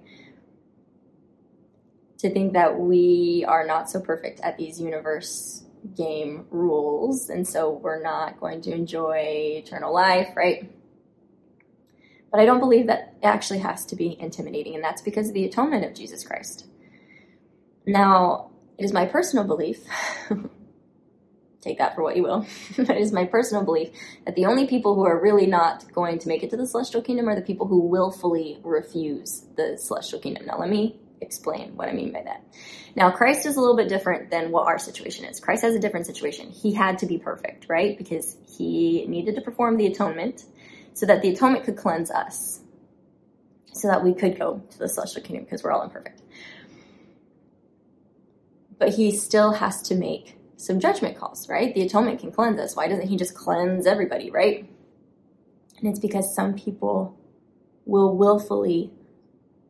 To 2.21 2.31
think 2.31 2.53
that 2.53 2.79
we 2.79 3.43
are 3.47 3.65
not 3.65 3.89
so 3.89 3.99
perfect 3.99 4.39
at 4.41 4.57
these 4.57 4.79
universe 4.79 5.63
game 5.97 6.45
rules, 6.51 7.29
and 7.29 7.47
so 7.47 7.71
we're 7.71 8.01
not 8.01 8.39
going 8.39 8.61
to 8.61 8.71
enjoy 8.71 9.61
eternal 9.63 9.93
life, 9.93 10.29
right? 10.35 10.71
But 12.31 12.39
I 12.39 12.45
don't 12.45 12.59
believe 12.59 12.87
that 12.87 13.15
it 13.21 13.25
actually 13.25 13.59
has 13.59 13.85
to 13.87 13.95
be 13.95 14.15
intimidating, 14.19 14.75
and 14.75 14.83
that's 14.83 15.01
because 15.01 15.29
of 15.29 15.33
the 15.33 15.45
atonement 15.45 15.83
of 15.83 15.95
Jesus 15.95 16.23
Christ. 16.23 16.67
Now, 17.87 18.51
it 18.77 18.85
is 18.85 18.93
my 18.93 19.05
personal 19.07 19.45
belief, 19.45 19.79
take 21.61 21.79
that 21.79 21.95
for 21.95 22.03
what 22.03 22.15
you 22.15 22.21
will, 22.21 22.45
but 22.77 22.91
it 22.91 23.01
is 23.01 23.11
my 23.11 23.25
personal 23.25 23.65
belief 23.65 23.89
that 24.25 24.35
the 24.35 24.45
only 24.45 24.67
people 24.67 24.93
who 24.93 25.05
are 25.05 25.19
really 25.19 25.47
not 25.47 25.91
going 25.91 26.19
to 26.19 26.27
make 26.27 26.43
it 26.43 26.51
to 26.51 26.57
the 26.57 26.67
celestial 26.67 27.01
kingdom 27.01 27.27
are 27.27 27.35
the 27.35 27.41
people 27.41 27.67
who 27.67 27.81
willfully 27.81 28.59
refuse 28.63 29.47
the 29.57 29.75
celestial 29.79 30.19
kingdom. 30.19 30.45
Now, 30.45 30.59
let 30.59 30.69
me 30.69 31.00
explain 31.21 31.75
what 31.75 31.87
I 31.87 31.93
mean 31.93 32.11
by 32.11 32.23
that. 32.23 32.43
Now, 32.95 33.11
Christ 33.11 33.45
is 33.45 33.55
a 33.55 33.59
little 33.59 33.77
bit 33.77 33.87
different 33.87 34.31
than 34.31 34.51
what 34.51 34.67
our 34.67 34.77
situation 34.77 35.25
is. 35.25 35.39
Christ 35.39 35.61
has 35.61 35.75
a 35.75 35.79
different 35.79 36.07
situation. 36.07 36.49
He 36.49 36.73
had 36.73 36.97
to 36.99 37.05
be 37.05 37.17
perfect, 37.17 37.67
right? 37.69 37.97
Because 37.97 38.37
he 38.47 39.05
needed 39.07 39.35
to 39.35 39.41
perform 39.41 39.77
the 39.77 39.87
atonement 39.87 40.43
so 40.93 41.05
that 41.05 41.21
the 41.21 41.29
atonement 41.29 41.63
could 41.63 41.77
cleanse 41.77 42.11
us, 42.11 42.59
so 43.73 43.87
that 43.87 44.03
we 44.03 44.13
could 44.13 44.37
go 44.37 44.61
to 44.71 44.79
the 44.79 44.89
celestial 44.89 45.23
kingdom 45.23 45.45
because 45.45 45.63
we're 45.63 45.71
all 45.71 45.83
imperfect. 45.83 46.21
But 48.77 48.89
he 48.89 49.15
still 49.15 49.53
has 49.53 49.81
to 49.83 49.95
make 49.95 50.37
some 50.57 50.79
judgment 50.79 51.17
calls, 51.17 51.47
right? 51.47 51.73
The 51.73 51.81
atonement 51.81 52.19
can 52.19 52.31
cleanse 52.31 52.59
us. 52.59 52.75
Why 52.75 52.87
doesn't 52.87 53.07
he 53.07 53.15
just 53.15 53.35
cleanse 53.35 53.87
everybody, 53.87 54.31
right? 54.31 54.67
And 55.77 55.89
it's 55.89 55.99
because 55.99 56.35
some 56.35 56.53
people 56.53 57.17
will 57.85 58.15
willfully 58.15 58.91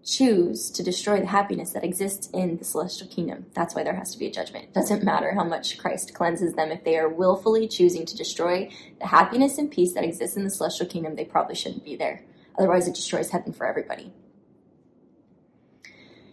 choose 0.04 0.70
to 0.72 0.84
destroy 0.84 1.20
the 1.20 1.28
happiness 1.28 1.74
that 1.74 1.84
exists 1.84 2.30
in 2.34 2.58
the 2.58 2.66
celestial 2.66 3.08
kingdom. 3.08 3.46
That's 3.54 3.76
why 3.76 3.84
there 3.84 3.96
has 3.96 4.12
to 4.14 4.20
be 4.20 4.28
a 4.28 4.32
judgment. 4.32 4.66
It 4.66 4.74
doesn't 4.74 5.04
matter 5.04 5.34
how 5.34 5.44
much 5.44 5.78
Christ 5.78 6.14
cleanses 6.14 6.54
them. 6.54 6.72
If 6.72 6.84
they 6.84 6.98
are 6.98 7.08
willfully 7.08 7.68
choosing 7.68 8.06
to 8.08 8.18
destroy 8.18 8.70
the 9.00 9.08
happiness 9.08 9.58
and 9.58 9.70
peace 9.70 9.94
that 9.94 10.04
exists 10.04 10.38
in 10.38 10.44
the 10.44 10.50
celestial 10.50 10.88
kingdom, 10.88 11.16
they 11.16 11.26
probably 11.26 11.56
shouldn't 11.56 11.86
be 11.86 11.96
there. 11.96 12.24
Otherwise, 12.58 12.88
it 12.88 12.96
destroys 12.96 13.30
heaven 13.30 13.54
for 13.54 13.66
everybody. 13.66 14.12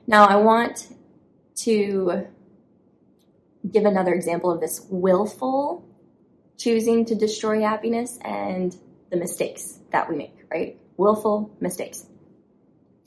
Now, 0.06 0.24
I 0.24 0.36
want 0.36 0.88
to 1.56 2.26
give 3.70 3.84
another 3.84 4.14
example 4.14 4.50
of 4.50 4.60
this 4.60 4.86
willful 4.88 5.84
choosing 6.56 7.04
to 7.04 7.14
destroy 7.14 7.60
happiness 7.60 8.18
and 8.22 8.74
the 9.10 9.16
mistakes 9.16 9.78
that 9.92 10.08
we 10.08 10.16
make, 10.16 10.34
right? 10.50 10.78
Willful 10.96 11.54
mistakes 11.60 12.06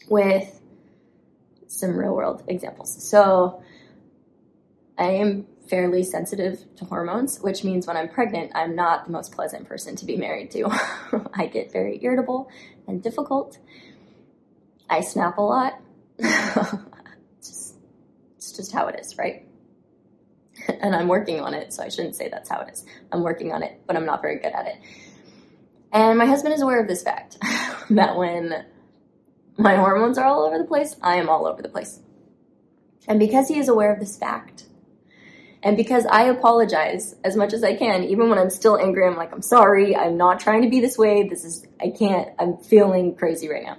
with 0.10 0.60
some 1.68 1.98
real 1.98 2.14
world 2.14 2.44
examples. 2.48 3.08
So 3.08 3.64
I 4.98 5.12
am 5.12 5.48
fairly 5.70 6.04
sensitive 6.04 6.64
to 6.76 6.86
hormones, 6.86 7.40
which 7.40 7.64
means 7.64 7.88
when 7.88 7.96
I'm 7.96 8.10
pregnant, 8.10 8.52
I'm 8.54 8.76
not 8.76 9.06
the 9.06 9.12
most 9.12 9.32
pleasant 9.32 9.68
person 9.68 9.96
to 9.96 10.06
be 10.06 10.18
married 10.18 10.52
to. 10.52 10.70
I 11.34 11.48
get 11.48 11.72
very 11.72 12.00
irritable 12.04 12.50
and 12.88 13.02
difficult. 13.02 13.58
I 14.90 15.02
snap 15.02 15.38
a 15.38 15.42
lot. 15.42 15.80
it's, 16.20 17.48
just, 17.48 17.76
it's 18.36 18.52
just 18.52 18.72
how 18.74 18.88
it 18.88 19.00
is, 19.00 19.18
right? 19.18 19.48
and 20.82 20.96
I'm 20.96 21.08
working 21.08 21.40
on 21.40 21.54
it, 21.54 21.74
so 21.74 21.84
I 21.84 21.90
shouldn't 21.90 22.16
say 22.16 22.30
that's 22.30 22.50
how 22.50 22.62
it 22.62 22.74
is. 22.74 22.86
I'm 23.12 23.24
working 23.24 23.54
on 23.54 23.64
it, 23.64 23.82
but 23.88 23.96
I'm 23.96 24.06
not 24.06 24.22
very 24.22 24.40
good 24.40 24.54
at 24.54 24.68
it. 24.68 24.76
And 25.92 26.18
my 26.18 26.26
husband 26.26 26.54
is 26.54 26.62
aware 26.62 26.80
of 26.82 26.88
this 26.88 27.04
fact 27.04 27.38
that 27.90 28.16
when 28.16 28.66
my 29.64 29.76
hormones 29.76 30.18
are 30.18 30.26
all 30.26 30.44
over 30.44 30.58
the 30.58 30.64
place. 30.64 30.96
I 31.02 31.18
am 31.18 31.30
all 31.30 31.46
over 31.46 31.62
the 31.62 31.70
place. 31.70 32.00
And 33.08 33.20
because 33.20 33.48
he 33.48 33.60
is 33.60 33.68
aware 33.68 33.94
of 33.94 34.00
this 34.00 34.18
fact, 34.18 34.66
and 35.64 35.78
because 35.78 36.06
I 36.08 36.24
apologize 36.24 37.16
as 37.24 37.36
much 37.36 37.54
as 37.54 37.64
I 37.64 37.76
can, 37.76 38.04
even 38.06 38.30
when 38.30 38.40
I'm 38.40 38.50
still 38.50 38.78
angry, 38.78 39.06
I'm 39.06 39.16
like, 39.16 39.32
I'm 39.32 39.44
sorry, 39.44 39.96
I'm 39.96 40.18
not 40.18 40.40
trying 40.40 40.64
to 40.64 40.70
be 40.70 40.80
this 40.80 40.98
way. 40.98 41.28
This 41.28 41.46
is, 41.46 41.68
I 41.80 41.92
can't, 41.92 42.30
I'm 42.40 42.58
feeling 42.58 43.16
crazy 43.16 43.48
right 43.48 43.64
now. 43.64 43.78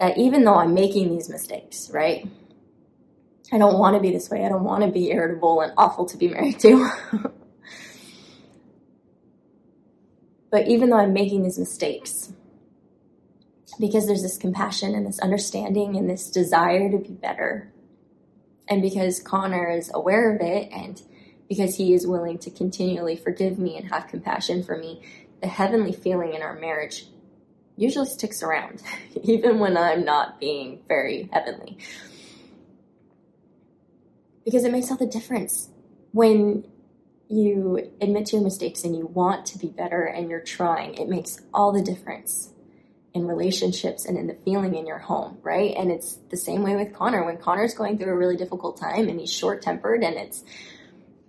That 0.00 0.18
even 0.18 0.42
though 0.42 0.56
I'm 0.56 0.74
making 0.74 1.10
these 1.10 1.28
mistakes, 1.28 1.88
right? 1.92 2.28
I 3.52 3.58
don't 3.58 3.78
want 3.78 3.94
to 3.94 4.00
be 4.00 4.10
this 4.10 4.28
way. 4.28 4.44
I 4.44 4.48
don't 4.48 4.64
want 4.64 4.82
to 4.82 4.90
be 4.90 5.12
irritable 5.12 5.60
and 5.60 5.72
awful 5.76 6.06
to 6.06 6.16
be 6.16 6.26
married 6.26 6.58
to. 6.60 6.90
But 10.52 10.68
even 10.68 10.90
though 10.90 10.98
I'm 10.98 11.14
making 11.14 11.42
these 11.42 11.58
mistakes, 11.58 12.30
because 13.80 14.06
there's 14.06 14.22
this 14.22 14.36
compassion 14.36 14.94
and 14.94 15.06
this 15.06 15.18
understanding 15.18 15.96
and 15.96 16.08
this 16.08 16.28
desire 16.28 16.90
to 16.90 16.98
be 16.98 17.14
better, 17.14 17.72
and 18.68 18.82
because 18.82 19.18
Connor 19.18 19.70
is 19.70 19.90
aware 19.94 20.36
of 20.36 20.42
it, 20.42 20.70
and 20.70 21.00
because 21.48 21.76
he 21.76 21.94
is 21.94 22.06
willing 22.06 22.38
to 22.38 22.50
continually 22.50 23.16
forgive 23.16 23.58
me 23.58 23.78
and 23.78 23.90
have 23.90 24.08
compassion 24.08 24.62
for 24.62 24.76
me, 24.76 25.02
the 25.40 25.48
heavenly 25.48 25.92
feeling 25.92 26.34
in 26.34 26.42
our 26.42 26.54
marriage 26.54 27.06
usually 27.76 28.08
sticks 28.08 28.42
around, 28.42 28.82
even 29.22 29.58
when 29.58 29.78
I'm 29.78 30.04
not 30.04 30.38
being 30.38 30.82
very 30.86 31.30
heavenly. 31.32 31.78
Because 34.44 34.64
it 34.64 34.72
makes 34.72 34.90
all 34.90 34.98
the 34.98 35.06
difference 35.06 35.70
when 36.12 36.64
you 37.28 37.92
admit 38.00 38.26
to 38.26 38.36
your 38.36 38.44
mistakes 38.44 38.84
and 38.84 38.96
you 38.96 39.06
want 39.06 39.46
to 39.46 39.58
be 39.58 39.68
better 39.68 40.02
and 40.02 40.30
you're 40.30 40.40
trying, 40.40 40.94
it 40.94 41.08
makes 41.08 41.40
all 41.54 41.72
the 41.72 41.82
difference 41.82 42.52
in 43.14 43.26
relationships 43.26 44.06
and 44.06 44.16
in 44.16 44.26
the 44.26 44.34
feeling 44.34 44.74
in 44.74 44.86
your 44.86 44.98
home, 44.98 45.38
right? 45.42 45.74
And 45.76 45.90
it's 45.90 46.18
the 46.30 46.36
same 46.36 46.62
way 46.62 46.76
with 46.76 46.94
Connor. 46.94 47.24
When 47.24 47.36
Connor's 47.36 47.74
going 47.74 47.98
through 47.98 48.12
a 48.12 48.16
really 48.16 48.36
difficult 48.36 48.80
time 48.80 49.08
and 49.08 49.20
he's 49.20 49.32
short 49.32 49.62
tempered 49.62 50.02
and 50.02 50.16
it's 50.16 50.42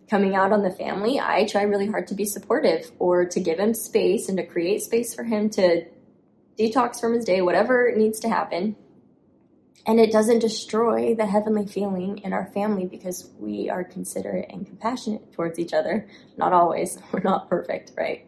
coming 0.10 0.36
out 0.36 0.54
on 0.54 0.62
the 0.62 0.72
family, 0.72 1.20
I 1.20 1.46
try 1.46 1.64
really 1.64 1.88
hard 1.88 2.08
to 2.08 2.16
be 2.16 2.26
supportive 2.26 2.92
or 3.00 3.26
to 3.26 3.40
give 3.40 3.60
him 3.60 3.74
space 3.74 4.30
and 4.30 4.38
to 4.38 4.46
create 4.46 4.84
space 4.84 5.14
for 5.14 5.24
him 5.24 5.50
to 5.52 5.86
detox 6.58 7.02
from 7.02 7.14
his 7.14 7.26
day, 7.26 7.42
whatever 7.42 7.92
needs 7.96 8.20
to 8.22 8.30
happen. 8.30 8.76
And 9.86 10.00
it 10.00 10.12
doesn't 10.12 10.40
destroy 10.40 11.14
the 11.14 11.26
heavenly 11.26 11.66
feeling 11.66 12.20
in 12.20 12.32
our 12.32 12.46
family 12.54 12.86
because 12.86 13.30
we 13.38 13.70
are 13.70 13.84
considerate 13.84 14.50
and 14.50 14.66
compassionate 14.66 15.34
towards 15.34 15.60
each 15.60 15.74
other. 15.74 16.08
Not 16.38 16.54
always, 16.54 16.98
we're 17.12 17.22
not 17.22 17.50
perfect, 17.50 17.92
right? 17.98 18.26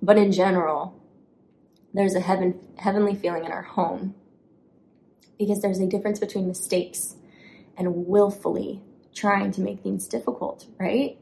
But 0.00 0.18
in 0.18 0.32
general, 0.32 1.00
there's 1.94 2.14
a 2.14 2.20
heaven, 2.20 2.58
heavenly 2.78 3.14
feeling 3.14 3.44
in 3.44 3.52
our 3.52 3.62
home 3.62 4.14
because 5.38 5.60
there's 5.60 5.80
a 5.80 5.86
difference 5.86 6.20
between 6.20 6.46
mistakes 6.46 7.16
and 7.76 8.06
willfully 8.06 8.82
trying 9.14 9.50
to 9.52 9.60
make 9.60 9.80
things 9.80 10.06
difficult, 10.06 10.66
right? 10.78 11.18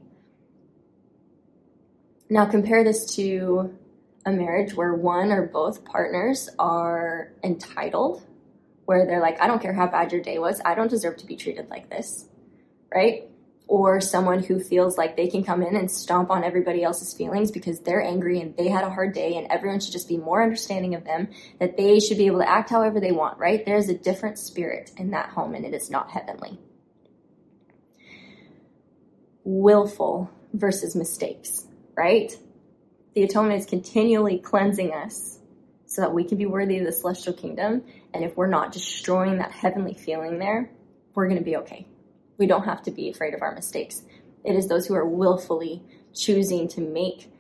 Now, 2.29 2.47
compare 2.47 2.85
this 2.85 3.15
to 3.17 3.77
a 4.25 4.31
marriage 4.31 4.75
where 4.75 4.95
one 4.95 5.33
or 5.33 5.47
both 5.47 5.85
partners 5.85 6.49
are 6.59 7.33
entitled, 7.43 8.23
where 8.91 9.07
they're 9.07 9.21
like, 9.21 9.41
I 9.41 9.47
don't 9.47 9.63
care 9.63 9.73
how 9.73 9.87
bad 9.87 10.11
your 10.11 10.21
day 10.21 10.41
was, 10.41 10.61
I 10.65 10.75
don't 10.75 10.91
deserve 10.91 11.17
to 11.19 11.27
be 11.27 11.37
treated 11.37 11.71
like 11.71 11.89
this, 11.89 12.29
right? 12.93 13.31
or 13.71 14.01
someone 14.01 14.43
who 14.43 14.59
feels 14.59 14.99
like 14.99 15.17
they 15.17 15.29
can 15.29 15.45
come 15.45 15.63
in 15.63 15.77
and 15.77 15.89
stomp 15.89 16.29
on 16.29 16.43
everybody 16.43 16.83
else's 16.83 17.15
feelings 17.15 17.53
because 17.53 17.79
they're 17.79 18.03
angry 18.03 18.41
and 18.41 18.57
they 18.57 18.67
had 18.67 18.83
a 18.83 18.91
hard 18.91 19.15
day 19.15 19.37
and 19.37 19.47
everyone 19.49 19.79
should 19.79 19.93
just 19.93 20.09
be 20.09 20.17
more 20.17 20.43
understanding 20.43 20.97
of 20.97 21.05
them, 21.05 21.29
that 21.61 21.77
they 21.77 22.01
should 22.01 22.19
be 22.19 22.27
able 22.27 22.41
to 22.41 22.51
act 22.51 22.69
however 22.69 22.99
they 22.99 23.13
want, 23.13 23.39
right? 23.39 23.65
There's 23.65 23.89
a 23.89 23.95
different 23.95 24.41
spirit 24.41 24.91
in 24.97 25.13
that 25.13 25.29
home 25.29 25.55
and 25.55 25.65
it 25.65 25.73
is 25.73 25.89
not 25.89 26.11
heavenly. 26.11 26.59
Willful 29.45 30.29
versus 30.53 30.97
mistakes, 30.97 31.65
right? 31.97 32.37
The 33.15 33.23
atonement 33.23 33.61
is 33.61 33.67
continually 33.67 34.41
cleansing 34.41 34.93
us 34.93 35.39
so 35.87 36.03
that 36.03 36.13
we 36.13 36.25
can 36.25 36.39
be 36.39 36.47
worthy 36.47 36.79
of 36.79 36.87
the 36.87 36.93
celestial 36.93 37.35
kingdom. 37.35 37.85
And 38.13 38.25
if 38.25 38.37
we're 38.37 38.47
not 38.47 38.73
destroying 38.73 39.39
that 39.39 39.53
heavenly 39.53 39.95
feeling 39.95 40.39
there, 40.39 40.71
we're 41.15 41.27
going 41.27 41.39
to 41.39 41.45
be 41.45 41.57
okay. 41.59 41.87
We 42.39 42.47
don't 42.47 42.65
have 42.65 42.83
to 42.83 42.91
be 42.91 43.11
afraid 43.11 43.35
of 43.35 43.43
our 43.43 43.55
mistakes. 43.55 44.03
It 44.45 44.57
is 44.57 44.69
those 44.69 44.87
who 44.87 44.95
are 44.95 45.07
willfully 45.07 45.83
choosing 46.15 46.69
to 46.69 46.81
make, 46.81 47.31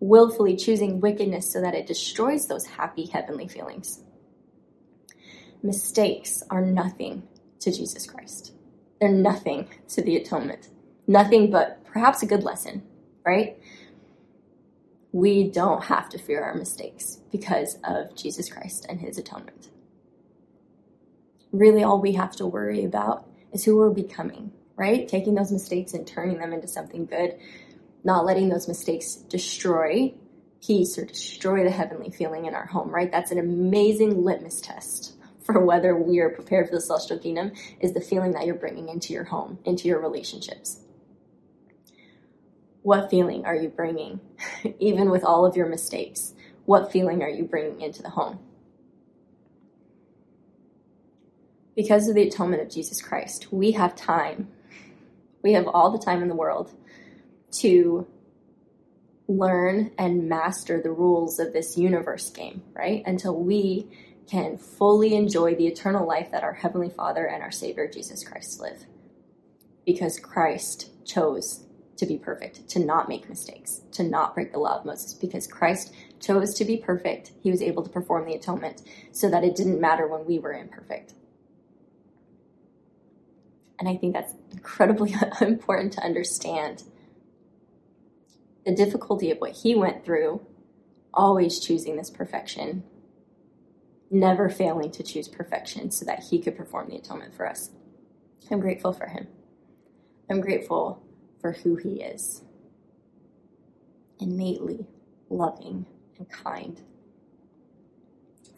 willfully 0.00 0.56
choosing 0.56 1.00
wickedness 1.00 1.50
so 1.50 1.60
that 1.60 1.74
it 1.74 1.86
destroys 1.86 2.46
those 2.46 2.66
happy 2.66 3.06
heavenly 3.06 3.48
feelings. 3.48 4.02
Mistakes 5.62 6.42
are 6.50 6.60
nothing 6.60 7.22
to 7.60 7.72
Jesus 7.72 8.06
Christ. 8.06 8.52
They're 9.00 9.10
nothing 9.10 9.68
to 9.88 10.02
the 10.02 10.16
atonement. 10.16 10.68
Nothing 11.06 11.50
but 11.50 11.84
perhaps 11.84 12.22
a 12.22 12.26
good 12.26 12.44
lesson, 12.44 12.82
right? 13.24 13.58
We 15.16 15.48
don't 15.48 15.84
have 15.84 16.10
to 16.10 16.18
fear 16.18 16.42
our 16.42 16.54
mistakes 16.54 17.20
because 17.32 17.78
of 17.84 18.14
Jesus 18.14 18.50
Christ 18.50 18.84
and 18.86 19.00
his 19.00 19.16
atonement. 19.16 19.70
Really, 21.52 21.82
all 21.82 22.02
we 22.02 22.12
have 22.12 22.36
to 22.36 22.46
worry 22.46 22.84
about 22.84 23.26
is 23.50 23.64
who 23.64 23.78
we're 23.78 23.88
becoming, 23.88 24.52
right? 24.76 25.08
Taking 25.08 25.34
those 25.34 25.50
mistakes 25.50 25.94
and 25.94 26.06
turning 26.06 26.36
them 26.36 26.52
into 26.52 26.68
something 26.68 27.06
good, 27.06 27.38
not 28.04 28.26
letting 28.26 28.50
those 28.50 28.68
mistakes 28.68 29.14
destroy 29.14 30.12
peace 30.62 30.98
or 30.98 31.06
destroy 31.06 31.64
the 31.64 31.70
heavenly 31.70 32.10
feeling 32.10 32.44
in 32.44 32.54
our 32.54 32.66
home, 32.66 32.90
right? 32.90 33.10
That's 33.10 33.30
an 33.30 33.38
amazing 33.38 34.22
litmus 34.22 34.60
test 34.60 35.14
for 35.44 35.64
whether 35.64 35.96
we 35.96 36.18
are 36.18 36.28
prepared 36.28 36.68
for 36.68 36.74
the 36.74 36.80
celestial 36.82 37.18
kingdom 37.18 37.52
is 37.80 37.94
the 37.94 38.02
feeling 38.02 38.32
that 38.32 38.44
you're 38.44 38.54
bringing 38.54 38.90
into 38.90 39.14
your 39.14 39.24
home, 39.24 39.60
into 39.64 39.88
your 39.88 39.98
relationships. 39.98 40.80
What 42.86 43.10
feeling 43.10 43.44
are 43.44 43.56
you 43.56 43.68
bringing, 43.68 44.20
even 44.78 45.10
with 45.10 45.24
all 45.24 45.44
of 45.44 45.56
your 45.56 45.66
mistakes? 45.66 46.34
What 46.66 46.92
feeling 46.92 47.22
are 47.22 47.28
you 47.28 47.42
bringing 47.44 47.80
into 47.80 48.00
the 48.00 48.10
home? 48.10 48.38
because 51.76 52.08
of 52.08 52.14
the 52.14 52.26
atonement 52.26 52.62
of 52.62 52.70
Jesus 52.70 53.02
Christ, 53.02 53.52
we 53.52 53.72
have 53.72 53.94
time. 53.94 54.48
We 55.42 55.52
have 55.52 55.68
all 55.68 55.90
the 55.90 56.02
time 56.02 56.22
in 56.22 56.28
the 56.28 56.34
world 56.34 56.72
to 57.60 58.06
learn 59.28 59.92
and 59.98 60.28
master 60.28 60.80
the 60.80 60.90
rules 60.90 61.38
of 61.38 61.52
this 61.52 61.76
universe 61.76 62.30
game, 62.30 62.62
right? 62.72 63.02
Until 63.04 63.36
we 63.36 63.86
can 64.26 64.56
fully 64.56 65.14
enjoy 65.14 65.54
the 65.54 65.66
eternal 65.66 66.08
life 66.08 66.30
that 66.32 66.42
our 66.42 66.54
Heavenly 66.54 66.88
Father 66.88 67.26
and 67.26 67.42
our 67.42 67.52
Savior 67.52 67.88
Jesus 67.88 68.24
Christ 68.24 68.58
live. 68.60 68.86
Because 69.84 70.18
Christ 70.18 70.90
chose 71.04 71.65
to 71.96 72.06
be 72.06 72.18
perfect, 72.18 72.68
to 72.68 72.78
not 72.78 73.08
make 73.08 73.28
mistakes, 73.28 73.80
to 73.92 74.02
not 74.02 74.34
break 74.34 74.52
the 74.52 74.58
law 74.58 74.78
of 74.78 74.84
Moses. 74.84 75.14
Because 75.14 75.46
Christ 75.46 75.92
chose 76.20 76.54
to 76.54 76.64
be 76.64 76.76
perfect, 76.76 77.32
he 77.42 77.50
was 77.50 77.62
able 77.62 77.82
to 77.82 77.90
perform 77.90 78.26
the 78.26 78.34
atonement 78.34 78.82
so 79.12 79.30
that 79.30 79.44
it 79.44 79.56
didn't 79.56 79.80
matter 79.80 80.06
when 80.06 80.26
we 80.26 80.38
were 80.38 80.52
imperfect. 80.52 81.14
And 83.78 83.88
I 83.88 83.96
think 83.96 84.14
that's 84.14 84.34
incredibly 84.52 85.14
important 85.40 85.92
to 85.94 86.02
understand. 86.02 86.84
The 88.64 88.74
difficulty 88.74 89.30
of 89.30 89.38
what 89.38 89.52
he 89.52 89.74
went 89.74 90.04
through, 90.04 90.44
always 91.14 91.60
choosing 91.60 91.96
this 91.96 92.10
perfection, 92.10 92.82
never 94.10 94.48
failing 94.48 94.90
to 94.92 95.02
choose 95.02 95.28
perfection 95.28 95.90
so 95.90 96.04
that 96.04 96.24
he 96.30 96.40
could 96.40 96.56
perform 96.56 96.88
the 96.88 96.96
atonement 96.96 97.34
for 97.34 97.48
us. 97.48 97.70
I'm 98.50 98.60
grateful 98.60 98.92
for 98.92 99.06
him. 99.06 99.28
I'm 100.28 100.40
grateful 100.40 101.05
for 101.46 101.52
who 101.52 101.76
he 101.76 102.02
is. 102.02 102.42
Innately 104.18 104.84
loving 105.30 105.86
and 106.18 106.28
kind, 106.28 106.80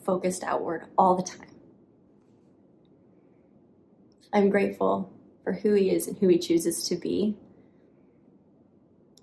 focused 0.06 0.42
outward 0.42 0.86
all 0.96 1.16
the 1.16 1.22
time. 1.22 1.50
I'm 4.32 4.48
grateful 4.48 5.12
for 5.44 5.52
who 5.52 5.74
He 5.74 5.90
is 5.90 6.06
and 6.06 6.16
who 6.18 6.28
He 6.28 6.38
chooses 6.38 6.88
to 6.88 6.96
be 6.96 7.36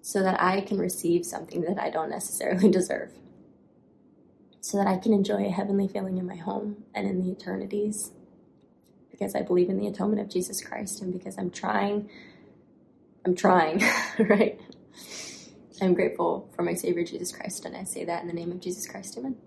so 0.01 0.21
that 0.21 0.41
I 0.41 0.61
can 0.61 0.77
receive 0.77 1.25
something 1.25 1.61
that 1.61 1.79
I 1.79 1.89
don't 1.89 2.09
necessarily 2.11 2.69
deserve. 2.71 3.11
So 4.61 4.77
that 4.77 4.87
I 4.87 4.97
can 4.97 5.13
enjoy 5.13 5.45
a 5.45 5.51
heavenly 5.51 5.87
feeling 5.87 6.17
in 6.19 6.27
my 6.27 6.35
home 6.35 6.83
and 6.93 7.07
in 7.07 7.19
the 7.19 7.31
eternities. 7.31 8.11
Because 9.09 9.33
I 9.33 9.41
believe 9.41 9.69
in 9.69 9.79
the 9.79 9.87
atonement 9.87 10.21
of 10.21 10.29
Jesus 10.29 10.61
Christ 10.61 11.01
and 11.01 11.11
because 11.13 11.37
I'm 11.39 11.49
trying, 11.51 12.09
I'm 13.25 13.35
trying, 13.35 13.83
right? 14.19 14.59
I'm 15.81 15.93
grateful 15.95 16.51
for 16.55 16.63
my 16.63 16.75
Savior 16.75 17.05
Jesus 17.05 17.31
Christ, 17.31 17.65
and 17.65 17.75
I 17.77 17.83
say 17.85 18.05
that 18.05 18.21
in 18.21 18.27
the 18.27 18.33
name 18.33 18.51
of 18.51 18.61
Jesus 18.61 18.87
Christ, 18.87 19.17
amen. 19.17 19.37